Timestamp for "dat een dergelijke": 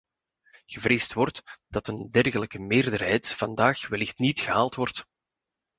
1.67-2.59